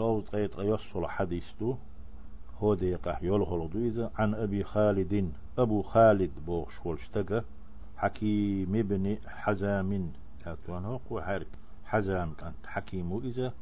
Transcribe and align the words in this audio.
صوت 0.00 0.28
قيت 0.34 0.58
يصل 0.58 1.06
حديث 1.06 1.52
دو 1.60 1.76
هو 2.60 2.74
ديقه 2.74 3.18
يلغل 3.22 3.70
دويزة. 3.70 4.10
عن 4.18 4.34
أبي 4.34 4.64
خالد 4.64 5.32
أبو 5.58 5.82
خالد 5.82 6.30
بوش 6.46 6.86
والشتقة 6.86 7.44
حكيم 7.96 8.74
ابن 8.76 9.16
حزام. 9.26 10.12
أتوان 10.46 10.84
هو 10.84 11.20
حارك. 11.20 11.46
حزام 11.84 12.32
كانت 12.34 12.66
حكيم 12.66 13.20
إذا 13.24 13.52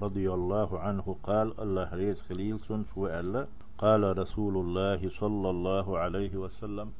رضي 0.00 0.32
الله 0.32 0.80
عنه 0.80 1.16
قال 1.22 1.60
الله 1.60 1.94
ريز 1.94 2.20
خليل 2.20 2.60
سن 2.60 2.84
سؤال 2.94 3.46
قال 3.78 4.18
رسول 4.18 4.56
الله 4.56 5.08
صلى 5.08 5.50
الله 5.50 5.98
عليه 5.98 6.36
وسلم 6.36 6.92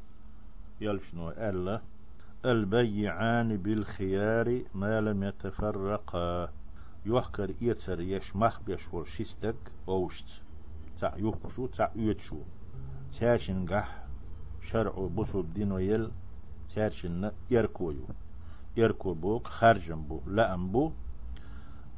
يلشنو 0.81 1.31
ألا. 1.31 1.81
البيعان 2.45 3.57
بالخيار 3.57 4.63
ما 4.75 5.01
لم 5.01 5.25
يتفرقا. 5.25 6.49
يحكر 7.07 7.55
إيتر 7.63 8.01
يشمخ 8.01 8.61
بيشور 8.67 9.05
شستك 9.05 9.57
أوشت. 9.89 10.27
تع 11.01 11.13
يحكشو 11.17 11.67
تع 11.67 11.89
يتشو 11.97 12.37
تاشن 13.19 13.67
قح 13.67 14.05
شرع 14.61 15.09
بصو 15.17 15.41
الدين 15.41 15.73
ويل 15.73 16.11
تاشن 16.75 17.31
يركويو. 17.51 18.07
يركو 18.77 19.15
بوك 19.15 19.47
خرجن 19.47 20.03
بو 20.03 20.21
لأم 20.27 20.73
بو. 20.73 20.91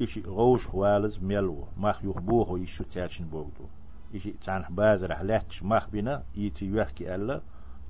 إشي 0.03 0.21
غوش 0.21 0.67
خوالز 0.67 1.19
ميلو. 1.19 1.65
مخ 1.77 2.05
يخبوه 2.05 2.61
يشو 2.61 2.85
تاشن 2.85 3.25
بوغدو. 3.25 3.67
إشي 4.15 4.31
تعنح 4.31 4.71
بازر 4.71 5.23
لاتش 5.23 5.63
مخ 5.63 5.89
بنا 5.89 6.23
يتي 6.37 6.71
يحكي 6.77 7.15
ألا. 7.15 7.41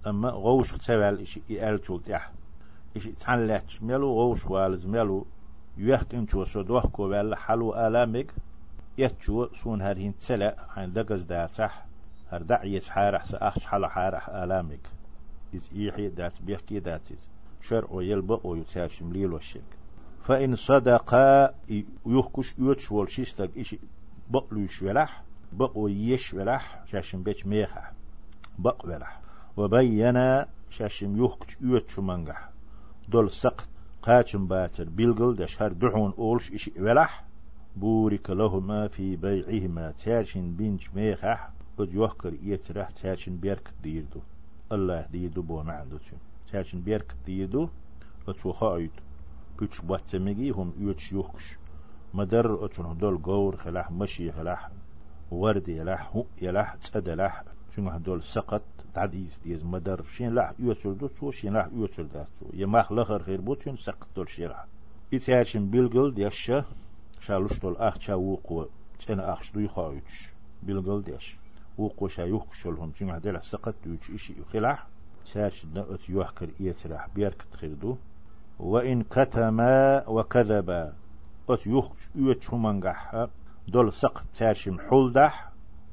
أما 0.06 0.30
غوش 0.30 0.72
تسوال 0.72 1.20
إشي 1.20 1.42
إيال 1.50 1.80
تح 1.80 2.32
إشي 2.96 3.12
تحن 3.12 3.46
لاتش 3.46 3.82
ميلو 3.82 4.12
غوش 4.12 4.46
والز 4.46 4.86
ميلو. 4.86 5.26
يحكي 5.80 6.26
شو 6.30 6.44
سودوه 6.44 6.86
كوبال 6.86 7.34
حلو 7.34 7.74
آلامك 7.74 8.34
يتشو 8.98 9.48
سون 9.54 9.82
هرهين 9.82 10.18
تسلا 10.18 10.56
عن 10.76 10.92
دقز 10.92 11.32
صح 11.32 11.84
هر 12.30 12.42
دعية 12.42 12.80
حارح 12.80 13.24
سأخش 13.24 13.66
حلا 13.66 13.88
حارح 13.88 14.28
آلامك 14.28 14.80
إز 15.54 15.70
إيحي 15.76 16.08
دات 16.08 16.32
بيحكي 16.42 16.80
داتيز 16.80 17.18
شرع 17.60 17.88
يلبق 17.92 18.46
ويتاش 18.46 19.02
مليل 19.02 19.32
والشرك 19.32 19.76
فإن 20.24 20.56
صدقا 20.56 21.54
يحكش 22.06 22.58
يوتش 22.58 22.92
والشيستك 22.92 23.58
إشي 23.58 23.78
بقلو 24.30 24.60
يشولح 24.60 25.22
بقو 25.52 25.88
يشولح 25.88 26.82
شاشم 26.86 27.22
بيش 27.22 27.46
ميخح 27.46 27.92
بق 28.58 28.84
ولح 28.84 29.20
وبين 29.56 30.44
شاشم 30.70 31.24
يحكش 31.24 31.56
يوتش 31.60 31.98
منجح 31.98 32.48
دول 33.08 33.30
سقط 33.30 33.68
قاتم 34.02 34.46
باتر 34.46 34.84
بيلغل 34.88 35.36
دشهر 35.36 35.72
دعون 35.72 36.12
أولش 36.18 36.52
إشي 36.52 36.72
ولح 36.78 37.24
بورك 37.76 38.30
لهما 38.30 38.88
في 38.88 39.16
بيعهما 39.16 39.90
تاشن 39.90 40.52
بنج 40.52 40.88
ميخح 40.94 41.50
قد 41.78 41.94
يحكر 41.94 42.34
يترح 42.42 42.90
تاشن 42.90 43.36
بيرك 43.36 43.70
ديردو. 43.82 44.20
الله 44.72 45.06
ديردو 45.12 45.42
بو 45.42 45.62
معندو 45.62 45.98
تاشن 46.52 46.80
بيرك 46.80 47.14
ديردو 47.26 47.68
أتو 48.28 48.52
خايد 48.52 48.90
بيتش 49.58 49.80
باتمجي 49.80 50.50
هم 50.50 50.72
يوتش 50.78 51.12
يحكش 51.12 51.58
مدر 52.14 52.64
أتون 52.64 52.98
دول 52.98 53.16
غور 53.16 53.56
خلاح 53.56 53.90
مشي 53.90 54.32
خلاح 54.32 54.70
ورد 55.30 55.68
يلاح 55.68 56.10
هو 56.16 56.24
يلاح 56.42 56.74
تسدلاح 56.74 57.44
شنو 57.76 57.90
هدول 57.90 58.22
سقط 58.22 58.62
تعديس 58.94 59.38
ديز 59.44 59.64
مدر 59.64 60.04
شين 60.04 60.34
لاح 60.34 60.52
يوتر 60.58 60.92
دو 60.92 61.06
تو 61.06 61.30
شين 61.30 61.52
لاح 61.52 61.68
يوتر 61.74 62.02
دا 62.02 62.26
تو 62.40 62.46
يماخ 62.54 62.92
لخر 62.92 63.22
خير 63.22 63.40
بوتين 63.40 63.76
سقط 63.76 64.08
دول 64.16 64.28
شيرا 64.28 64.64
يتاشن 65.12 65.70
بيلغل 65.70 66.14
ديشا 66.14 66.64
شالوش 67.20 67.58
دول 67.58 67.76
آخ 67.76 67.98
چا 67.98 68.10
وقو 68.10 68.66
تنا 69.06 69.32
آخش 69.32 69.52
دوي 69.52 69.68
خايتش 69.68 70.28
بيلغل 70.62 71.02
ديش. 71.02 71.36
وقو 71.78 72.08
شا 72.08 72.22
يوكشلهم 72.22 72.92
شنو 72.98 73.12
هدول 73.12 73.42
سقط 73.42 73.74
دوش 73.84 74.10
اشي 74.10 74.34
يخلاح 74.40 74.86
تاش 75.32 75.66
نأت 75.74 76.10
يحكر 76.10 76.48
إيتراح 76.60 77.08
بيرك 77.14 77.42
تخيردو 77.52 77.96
وإن 78.58 79.02
كتما 79.02 80.08
وكذبا 80.08 80.92
أت 81.50 81.66
يحكش 81.66 82.08
يوتش 82.14 82.50
همانقح 82.50 83.26
دول 83.68 83.92
سقط 83.92 84.24
تاشم 84.38 84.78
حولدح 84.80 85.49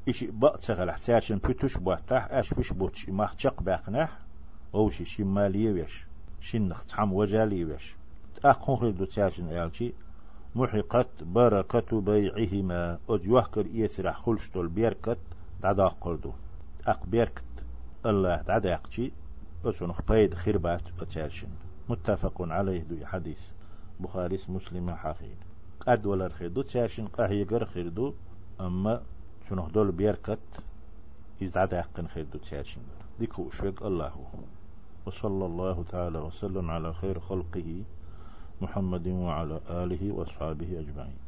إشي 0.07 0.27
بقتغلح 0.31 0.97
تاشن 0.97 1.37
بتوش 1.37 1.77
بوتح 1.77 2.27
أش 2.31 2.53
بش 2.53 2.73
بوتش 2.73 3.09
ما 3.09 3.25
تشق 3.37 3.61
باقنح 3.61 4.19
أو 4.75 4.89
شي 4.89 5.05
شمالي 5.05 5.71
ويش 5.71 6.05
شنخ 6.39 6.85
تحم 6.85 7.13
وجالي 7.13 7.65
ويش 7.65 7.95
أقون 8.45 8.77
خير 8.77 8.91
دو 8.91 9.05
تاشن 9.05 9.49
ألشي 9.49 9.93
محقت 10.55 11.23
بركة 11.23 12.01
بيعهما 12.01 12.99
أد 13.09 13.25
يحكر 13.25 13.65
إيسرح 13.65 14.21
خلشتول 14.21 14.67
بيركت 14.67 15.19
دادا 15.63 15.87
قردو 15.87 16.31
أق 16.87 17.05
بيركت 17.05 17.43
الله 18.05 18.41
دادا 18.41 18.69
يقشي 18.71 19.11
أتونخ 19.65 20.01
بيد 20.01 20.33
خربات 20.33 20.81
أتاشن 21.01 21.49
متفق 21.89 22.41
عليه 22.41 22.83
دو 22.83 23.05
حديث. 23.05 23.39
بخاري 23.99 24.39
مسلم 24.49 24.91
حقين 24.95 25.37
قد 25.79 26.05
ولا 26.05 26.29
خير 26.29 26.47
دو 26.47 26.61
تاشن 26.61 27.07
قهي 27.07 27.65
خير 27.65 27.87
دو 27.87 28.13
أما 28.61 29.01
شنو 29.49 29.67
دول 29.67 29.91
بيركت 29.91 30.39
يزعد 31.41 31.75
حقن 31.75 32.07
خير 32.07 32.25
دو 32.33 32.39
تشاشين 32.39 32.83
ديكو 33.19 33.49
شوك 33.49 33.81
الله 33.81 34.13
وصلى 35.05 35.45
الله 35.45 35.83
تعالى 35.89 36.19
وسلم 36.19 36.71
على 36.71 36.93
خير 36.93 37.19
خلقه 37.19 37.83
محمد 38.61 39.07
وعلى 39.07 39.59
آله 39.69 40.11
وأصحابه 40.11 40.79
أجمعين. 40.79 41.26